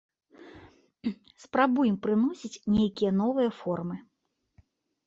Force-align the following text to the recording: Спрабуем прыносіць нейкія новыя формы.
Спрабуем 1.45 1.95
прыносіць 2.09 2.61
нейкія 2.79 3.11
новыя 3.23 3.49
формы. 3.63 3.95